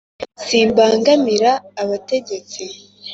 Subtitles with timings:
[0.45, 1.51] simbangamira
[1.81, 2.63] abategetsi